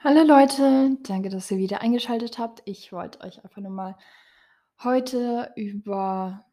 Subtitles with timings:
[0.00, 2.62] Hallo Leute, danke, dass ihr wieder eingeschaltet habt.
[2.66, 3.96] Ich wollte euch einfach nur mal
[4.84, 6.46] heute über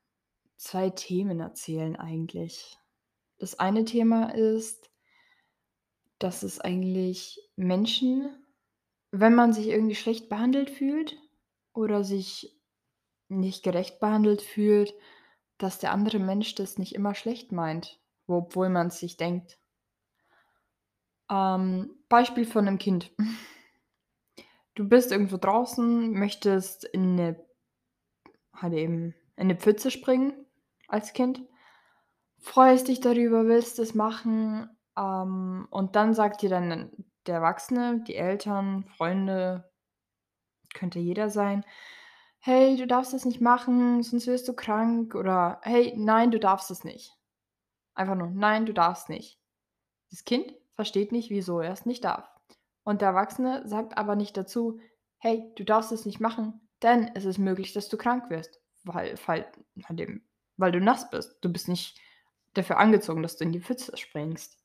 [0.58, 2.80] 2 Themen erzählen eigentlich.
[3.38, 4.90] Das eine Thema ist
[6.18, 8.36] dass es eigentlich Menschen,
[9.12, 11.16] wenn man sich irgendwie schlecht behandelt fühlt
[11.74, 12.58] oder sich
[13.28, 14.94] nicht gerecht behandelt fühlt,
[15.58, 19.60] dass der andere Mensch das nicht immer schlecht meint, obwohl man's sich denkt.
[21.30, 23.12] Ähm, Beispiel von 'nem Kind.
[24.78, 27.38] Du bist irgendwo draußen, möchtest in 'ne
[28.54, 30.34] halt eben in 'ne Pfütze springen
[30.88, 31.42] als Kind,
[32.40, 36.92] freust dich darüber, willst es machen, ähm, und dann sagt dir dann
[37.28, 39.70] der Erwachsene, die Eltern, Freunde
[40.74, 41.64] könnte jeder sein:
[42.40, 46.72] „Hey, du darfst das nicht machen, sonst wirst du krank“, oder: „Hey, nein, du darfst
[46.72, 47.16] es nicht.“
[47.96, 49.40] Einfach nur: „Nein, du darfst nicht.“
[50.12, 52.30] Das Kind versteht nicht, wieso er es nicht darf.
[52.84, 54.80] Und der Erwachsene sagt aber nicht dazu:
[55.20, 59.16] „Hey, du darfst es nicht machen, denn es ist möglich, dass du krank wirst, weil
[59.98, 60.24] eben
[60.58, 61.38] weil du nass bist.
[61.42, 62.00] Du bist nicht
[62.54, 64.60] dafür angezogen, dass du in die Pfütze springst.“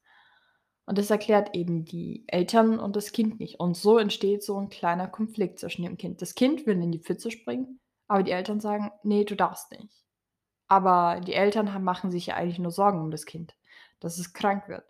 [0.86, 3.60] Und das erklärt eben die Eltern und das Kind nicht.
[3.60, 6.22] Und so entsteht so 'n kleiner Konflikt zwischen dem Kind.
[6.22, 10.04] Das Kind will in die Pfütze springen, aber die Eltern sagen: „Ne, du darfst nicht.“
[10.68, 13.56] Aber die Eltern ha machen sich ja eigentlich nur Sorgen um das Kind,
[14.00, 14.84] dass es krank wird.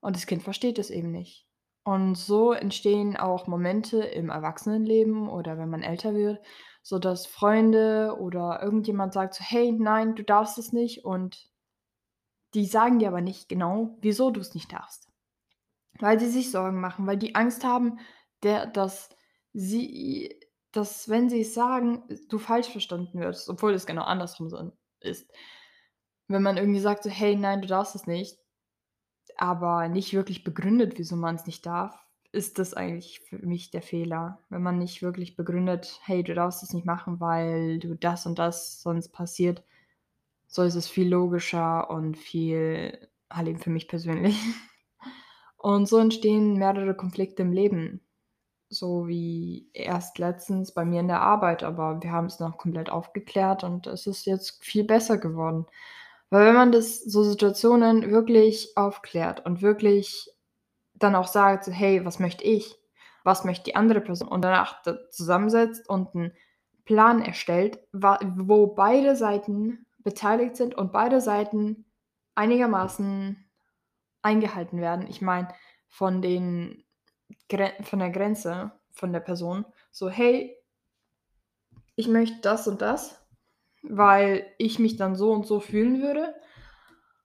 [0.00, 1.46] Und das Kind versteht das eben nicht.
[1.84, 6.38] Und so entstehen auch Momente im Erwachsenenleben oder wenn man älter wird,
[6.82, 11.50] sodass Freunde oder irgendjemand sagt so: „Hey, nein, du darfst es nicht.“ Und
[12.54, 15.08] die sagen dir aber nicht genau, wieso du's nicht darfst.
[16.00, 18.00] Weil sie sich Sorgen machen, weil die Angst haben,
[18.42, 19.10] der dass
[19.52, 20.40] sie
[20.72, 25.30] dass, wenn sie's sagen, du falsch verstanden wirst, obwohl es genau andersrum so ist.
[26.28, 28.39] Wenn man irgendwie sagt so: „Hey, nein, du darfst es nicht“,
[29.40, 34.40] aber nicht wirklich begründet, wieso man's nicht darf, ist das eigentlich für mich der Fehler.
[34.50, 38.38] Wenn man nicht wirklich begründet: „Hey, du darfst es nicht machen, weil du das und
[38.38, 39.64] das sonst passiert“,
[40.48, 44.36] so ist es viel logischer und viel halt eben für mich persönlich.
[45.56, 48.00] Und so entstehen mehrere Konflikte im Leben,
[48.70, 53.64] so wie erst letztens bei mir in der Arbeit, aber wir haben's noch komplett aufgeklärt
[53.64, 55.66] und es ist jetzt viel besser geworden.
[56.30, 60.30] Weil wenn man das so Situationen wirklich aufklärt und wirklich
[60.94, 62.76] dann auch sagt so: „Hey, was möchte ich?
[63.24, 66.32] Was möchte die andere Person?“ Und danach zusammensetzt und 'n
[66.86, 71.86] Plan erstellt, wo beide Seiten beteiligt sind und beide Seiten
[72.36, 73.36] einigermaßen
[74.22, 75.06] eingehalten werden.
[75.08, 75.48] Ich meine,
[75.88, 76.22] von
[77.84, 80.56] von der Grenze von der Person, so: „Hey“
[81.98, 83.19] „ich möchte das und das,
[83.82, 86.34] weil ich mich dann so und so fühlen würde.“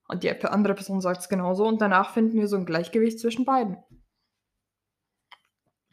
[0.09, 3.77] Und die andere Person sagt's genauso und danach finden wir so 'n Gleichgewicht zwischen beiden.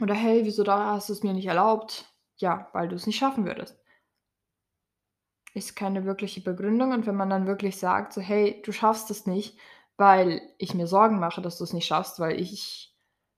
[0.01, 2.07] Oder: „Hey, wieso da hast du's mir nicht erlaubt?“
[2.37, 3.79] „Ja, weil du's nicht schaffen würdest.“
[5.55, 9.27] Ist keine wirkliche Begründung und wenn man dann wirklich sagt so: „Hey, du schaffst es
[9.27, 9.59] nicht,
[9.99, 12.95] weil ich mir Sorgen mache, dass du's nicht schaffst, weil ich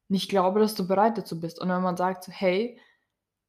[0.08, 2.78] nicht glaube, dass du bereit dazu bist.“ Und wenn man sagt so: „Hey,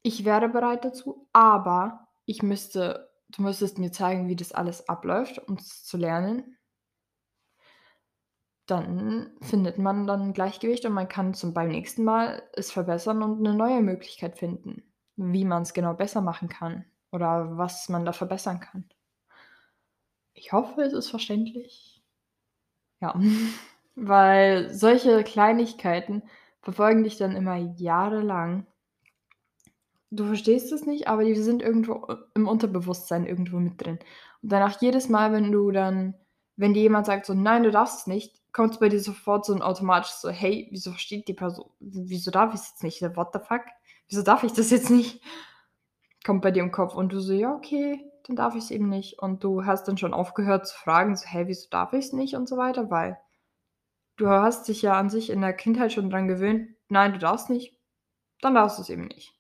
[0.03, 5.39] ich wäre bereit dazu, aber ich müsste du müsstest mir zeigen, wie das alles abläuft,
[5.47, 6.57] um's zu lernen“
[8.67, 13.41] dann findet man dann Gleichgewicht und man kann zum beim nächsten Mal es verbessern und
[13.41, 14.83] 'ne neue Möglichkeit finden,
[15.17, 18.85] wie man's genau besser machen kann oder was man da verbessern kann.
[20.37, 22.03] Ich hoffe, es ist verständlich.
[23.01, 23.19] Ja,
[23.95, 26.23] weil solche Kleinigkeiten
[26.61, 28.67] verfolgen dich dann immer jahrelang.
[30.15, 33.99] Du verstehst es nicht, aber die sind irgendwo i im Unterbewusstsein irgendwo mit drin.
[34.41, 36.15] Und danach jedes Mal, wenn du dann
[36.57, 39.53] wenn dir jemand sagt so: „Nein, du darfst es nicht“, kommt bei dir sofort so
[39.53, 43.01] 'n automatisch so: „Hey, wieso versteht die Perso w wieso darf ich's jetzt nicht?
[43.17, 43.63] What the fuck?
[44.07, 45.21] Wieso darf ich das jetzt nicht?“
[46.25, 49.19] Kommt bei dir im Kopf und du so: „Ja, okay, dann darf ich's eben nicht.“
[49.19, 52.49] Und du hast dann schon aufgehört zu fragen so: „Hä, wieso darf ich's nicht?“ und
[52.49, 53.17] so weiter, weil
[54.17, 57.49] du hast dich ja an sich in der Kindheit schon dran gewöhnt: „Nein, du darfst
[57.51, 57.77] nicht“,
[58.41, 59.34] dann darfst du's eben nicht.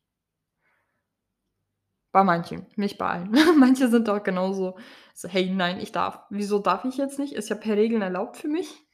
[2.15, 3.31] Bei manchen, nicht bei allen.
[3.59, 4.77] Manche sind auch genauso
[5.13, 6.21] so: „Hey, nein, ich darf.
[6.29, 7.33] Wieso darf ich jetzt nicht?
[7.33, 8.85] Ist ja per Regeln erlaubt für mich.“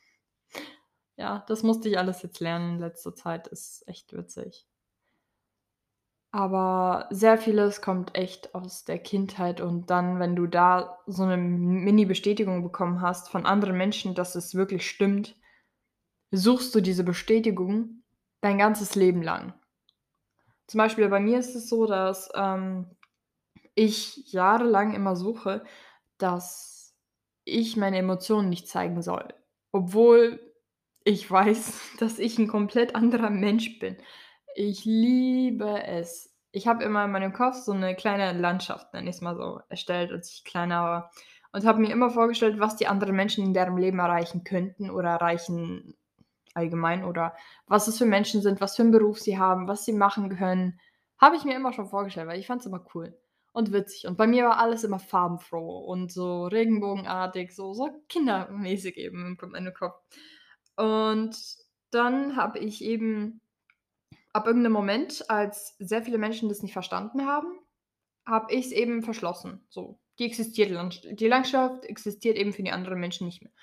[1.18, 4.66] Ja, das musste ich alles jetzt lernen in letzter Zeit, ist echt witzig.
[6.34, 11.34] Aber sehr vieles kommt echt aus der Kindheit und dann, wenn du da so 'ne
[11.34, 15.36] M Mini-Bestätigung bekommen hast von anderen Menschen, dass es wirklich stimmt,
[16.32, 18.04] suchst du diese Bestätigung
[18.42, 19.54] dein ganzes Leben lang.
[20.68, 22.88] Zum Beispiel bei mir ist es so, dass, ähm,
[23.86, 25.64] ich jahrelang immer suche,
[26.20, 26.96] dass
[27.46, 29.30] ich meine Emotionen nicht zeigen soll,
[29.74, 30.40] obwohl
[31.06, 33.98] ich weiß, dass ich 'n komplett anderer Mensch bin.
[34.56, 36.34] Ich liebe es.
[36.54, 40.12] Ich habe immer in meinem Kopf so 'ne kleine Landschaft, nenne ich's mal so, erstellt,
[40.12, 41.12] als ich kleiner war
[41.54, 45.10] und habe mir immer vorgestellt, was die anderen Menschen in deren Leben erreichen könnten oder
[45.12, 45.96] erreichen
[46.56, 47.36] allgemein oder
[47.68, 50.80] was es für Menschen sind, was für 'n Beruf sie haben, was sie machen können.
[51.20, 53.18] Habe ich mir immer schon vorgestellt, weil ich fand's immer cool
[53.54, 54.08] und witzig.
[54.08, 59.74] Und bei mir war alles immer farbenfroh und so regenbogenartig, so so kindermäßig eben im
[59.74, 59.96] Kopf.
[60.78, 61.38] Und
[61.92, 63.42] dann habe ich eben
[64.34, 67.48] ab irgend 'nem Moment, als sehr viele Menschen das nicht verstanden haben,
[68.28, 70.00] habe ich's eben verschlossen, so.
[70.20, 70.72] Die existiert
[71.20, 73.54] die Landschaft existiert eben für die anderen Menschen nicht mehr.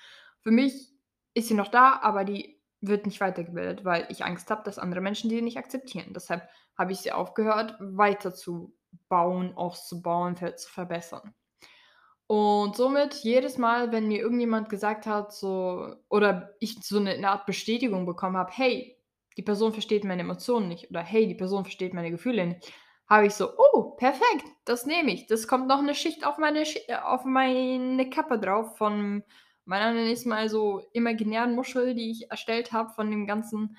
[0.43, 0.91] Für mich
[1.35, 5.01] ist sie noch da, aber die wird nicht weitergebildet, weil ich Angst habe, dass andere
[5.01, 6.13] Menschen die nicht akzeptieren.
[6.13, 8.75] Deshalb habe ich sie aufgehört, weiter zu
[9.09, 11.33] bauen, auszubauen, zu verbessern.
[12.27, 17.29] Und somit jedes Mal, wenn mir irgendjemand gesagt hat, so oder ich so 'ne 'ne
[17.29, 18.97] Art Bestätigung bekommen habe: „Hey,
[19.37, 22.73] die Person versteht meine Emotionen nicht“ oder „Hey, die Person versteht meine Gefühle nicht“,
[23.09, 25.27] habe ich so: „Oh, perfekt, das nehme ich.
[25.27, 29.23] Das kommt noch 'ne Schicht auf meine Sch äh, auf meine Kappe drauf von
[29.65, 33.77] meiner, ich's mal so, imaginären Muschel, die ich erstellt habe von dem Ganzen“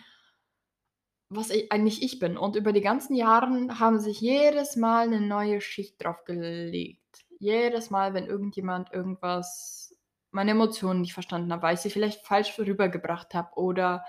[1.30, 5.20] „was i eigentlich ich bin.“ Und über die ganzen Jahren haben sich jedes Mal 'ne
[5.20, 7.00] neue Schicht drauf gelegt.
[7.38, 9.96] Jedes Mal, wenn irgendjemand irgendwas
[10.32, 14.04] meine Emotionen nicht verstanden hat, weil ich sie vielleicht falsch rübergebracht habe oder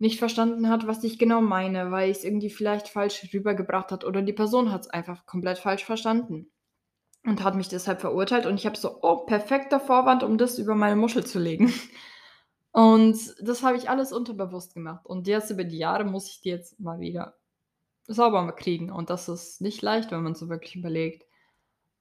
[0.00, 4.22] nicht verstanden hat, was ich genau meine, weil ich's irgendwie vielleicht falsch rübergebracht hat oder
[4.22, 6.50] die Person hat's einfach komplett falsch verstanden
[7.26, 10.74] und hat mich deshalb verurteilt und ich habe so: „Oh, perfekter Vorwand, um das über
[10.76, 11.72] meine Muschel zu legen.“
[12.72, 16.48] Und das habe ich alles unterbewusst gemacht und jetzt über die Jahre muss ich die
[16.48, 17.36] jetzt mal wieder
[18.06, 21.26] sauber kriegen und das ist nicht leicht, wenn man so wirklich überlegt,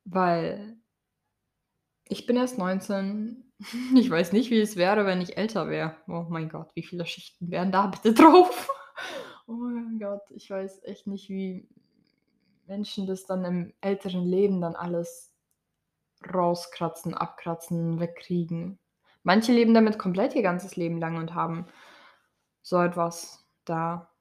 [0.06, 0.78] weil
[2.08, 3.48] ich bin erst 19.
[3.96, 5.96] Ich weiß nicht, wie es wäre, wenn ich älter wäre.
[6.08, 8.68] Oh mein Gott, wie viele Schichten wären da bitte drauf?
[9.48, 11.68] Oh mein Gott, ich weiß echt nicht, wie
[12.66, 15.32] Menschen das dann im älteren Leben dann alles
[16.34, 18.80] rauskratzen, abkratzen, wegkriegen.
[19.24, 21.68] Manche leben damit komplett ihr ganzes Leben lang und haben
[22.62, 24.12] so etwas da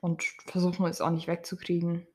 [0.00, 2.06] und versuchen es auch nicht wegzukriegen.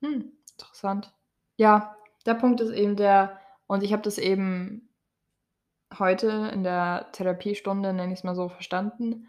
[0.00, 1.12] Hm, interessant.
[1.56, 4.88] Ja, der Punkt ist eben der und ich habe das eben
[5.98, 9.28] heute in der Therapiestunde, nenne ich's mal so, verstanden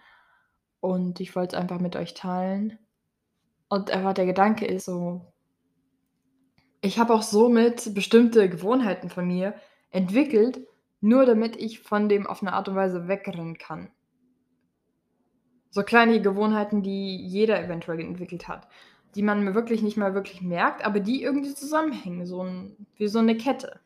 [0.79, 2.79] und ich wollte es einfach mit euch teilen.
[3.69, 5.33] Und einfach der Gedanke ist so
[6.83, 9.55] ich habe auch somit bestimmte Gewohnheiten von mir
[9.89, 10.67] entwickelt,
[11.03, 13.91] nur damit ich von dem auf 'ne Art und Weise wegrennen kann.
[15.75, 18.67] So kleine Gewohnheiten, die jeder eventuell entwickelt hat,
[19.15, 23.07] die man mir wirklich nicht mal wirklich merkt, aber die irgendwie zusammenhängen, so 'n wie
[23.07, 23.79] so 'ne Kette.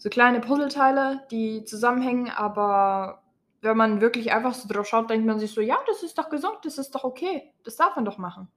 [0.00, 3.22] So kleine Puzzleteile, die zusammenhängen, aber
[3.60, 6.28] wenn man wirklich einfach so drauf schaut, denkt man sich so: „Ja, das ist doch
[6.28, 7.52] gesund, das ist doch okay.
[7.64, 8.48] Das darf man doch machen.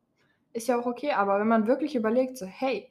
[0.53, 2.89] Ist ja auch okay.“ Aber wenn man wirklich überlegt, so: „Hey,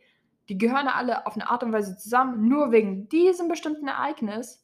[0.48, 4.58] die gehören alle auf 'ne Art und Weise zusammen, nur wegen diesem bestimmten Ereignis“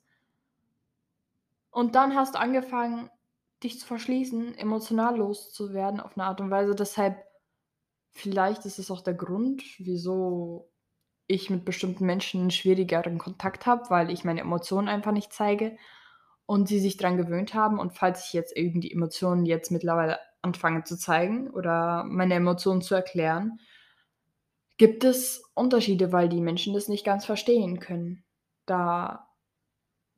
[1.74, 3.10] und dann hast du angefangen,
[3.62, 6.74] dich zu verschließen, emotional loszuwerden auf 'ne Art und Weise.
[6.74, 7.22] Deshalb
[8.12, 10.70] vielleicht ist es auch der Grund, wieso
[11.28, 15.76] ich mit bestimmten Menschen 'n schwierigeren Kontakt habe, weil ich meine Emotionen einfach nicht zeige
[16.46, 17.78] und sie sich dran gewöhnt haben.
[17.80, 22.82] Und falls ich jetzt eben die Emotionen jetzt mittlerweile anfange zu zeigen oder meine Emotionen
[22.82, 23.60] zu erklären
[24.80, 28.24] gibt es Unterschiede, weil die Menschen das nicht ganz verstehen können,
[28.64, 29.28] da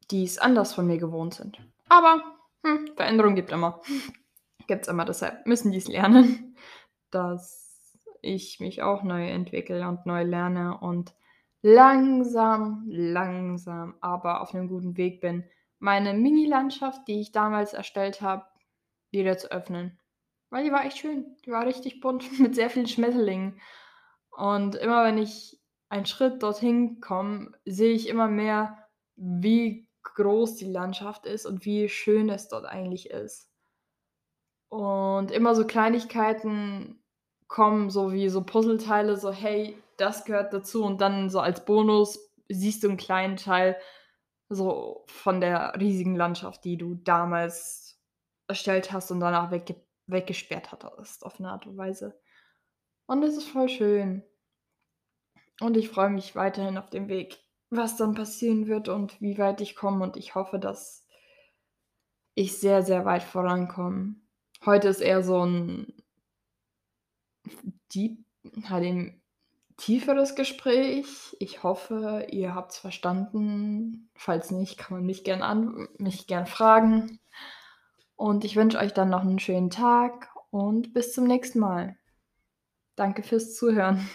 [0.09, 1.59] die's anders von mir gewohnt sind.
[1.89, 2.23] Aber,
[2.65, 3.83] hm, Veränderung gibt immer.
[4.69, 6.57] Gibt's immer, deshalb müssen die's lernen,
[7.11, 11.13] dass ich mich auch neu entwickle und neu lerne und
[11.63, 15.43] langsam, langsam, aber auf 'nem guten Weg bin,
[15.81, 18.45] meine Mini-Landschaft, die ich damals erstellt habe,
[19.11, 19.99] wieder zu öffnen.
[20.51, 21.37] Weil die war echt schön.
[21.45, 23.61] Die war richtig bunt mit sehr vielen Schmetterlingen.
[24.33, 25.61] Und immer wenn ich
[25.91, 28.79] einen Schritt dorthin komme, sehe ich immer mehr,
[29.17, 33.45] wie groß die Landschaft ist und wie schön es dort eigentlich ist.
[34.73, 36.99] Und immer so Kleinigkeiten
[37.47, 42.19] kommen, so wie so Puzzleteile, so: „Hey, das gehört dazu.“ Und dann so als Bonus
[42.49, 43.77] siehst du 'n kleinen Teil
[44.49, 48.01] so von der riesigen Landschaft, die du damals
[48.49, 52.19] erstellt hast und danach wegge weggesperrt hattest auf 'ne Art und Weise.
[53.09, 54.23] Und es ist voll schön.
[55.61, 57.39] Und ich freue mich weiterhin auf den Weg,
[57.71, 60.99] was dann passieren wird und wie weit ich komme und ich hoffe, dass
[62.39, 64.15] ich sehr, sehr weit vorankomme.
[64.65, 65.93] Heute ist eher so 'n
[67.95, 68.19] deep
[68.69, 69.23] halt eben
[69.77, 71.37] tieferes Gespräch.
[71.41, 74.11] Ich hoffe, ihr habt's verstanden.
[74.17, 77.21] Falls nicht, kann man mich gern an mich gern fragen.
[78.17, 81.97] Und ich wünsche euch dann noch 'n schönen Tag und bis zum nächsten Mal.
[82.97, 84.09] Danke fürs Zuhören.